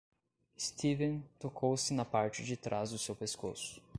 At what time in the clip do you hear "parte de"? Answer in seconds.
2.03-2.57